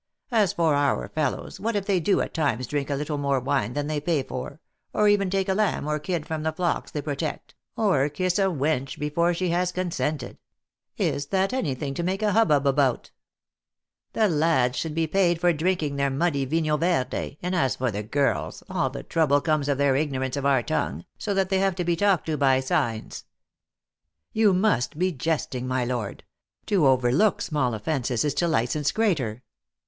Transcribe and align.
As 0.31 0.51
for 0.51 0.73
our 0.73 1.07
fellows, 1.09 1.59
what 1.59 1.75
if 1.75 1.85
they 1.85 1.99
do 1.99 2.21
at 2.21 2.33
times 2.33 2.65
drink 2.65 2.89
a 2.89 2.95
little 2.95 3.19
more 3.19 3.39
wine 3.39 3.73
than 3.73 3.85
U* 3.87 3.99
330 4.01 4.01
THE 4.01 4.19
ACTRESS 4.19 4.33
IN 4.33 4.33
HIGH 4.33 4.45
LIFE. 4.47 4.53
they 4.55 4.89
pay 4.89 4.93
for, 4.97 4.99
or 4.99 5.07
even 5.07 5.29
take 5.29 5.47
a 5.49 5.53
lamb 5.53 5.87
or 5.87 5.99
kid 5.99 6.25
from 6.25 6.41
the 6.41 6.51
flocks 6.51 6.89
they 6.89 7.01
protect, 7.03 7.53
or 7.77 8.09
kiss 8.09 8.39
a 8.39 8.45
wench 8.45 8.97
before 8.97 9.35
she 9.35 9.49
has 9.49 9.71
consented; 9.71 10.39
is 10.97 11.27
that 11.27 11.53
any 11.53 11.75
thing 11.75 11.93
to 11.93 12.01
make 12.01 12.23
a 12.23 12.31
hubbub 12.31 12.65
about? 12.65 13.11
The 14.13 14.27
lads 14.27 14.75
should 14.79 14.95
be 14.95 15.05
paid 15.05 15.39
for 15.39 15.53
drinking 15.53 15.97
their 15.97 16.09
muddy 16.09 16.47
vinho 16.47 16.79
verde, 16.79 17.37
and 17.43 17.53
as 17.55 17.75
for 17.75 17.91
the 17.91 18.01
girls, 18.01 18.63
all 18.71 18.89
the 18.89 19.03
trouble 19.03 19.39
comes 19.39 19.69
of 19.69 19.77
their 19.77 19.95
ignorance 19.95 20.35
of 20.35 20.47
our 20.47 20.63
tongue, 20.63 21.05
so 21.19 21.35
that 21.35 21.49
they 21.49 21.59
have 21.59 21.75
to 21.75 21.83
be 21.83 21.95
talked 21.95 22.25
to 22.25 22.37
by 22.37 22.59
signs."" 22.59 23.25
You 24.41 24.51
must 24.51 24.97
be 24.97 25.11
jesting, 25.11 25.67
my 25.67 25.85
lord. 25.85 26.23
To 26.65 26.87
overlook 26.87 27.39
small 27.43 27.75
offences 27.75 28.25
is 28.25 28.33
to 28.33 28.47
license 28.47 28.91
greater." 28.91 29.43